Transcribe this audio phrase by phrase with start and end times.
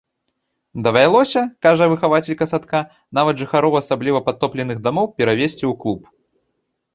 [0.85, 2.81] Давялося, кажа выхавацелька садка,
[3.19, 6.01] нават жыхароў асабліва падтопленых дамоў перавезці ў клуб.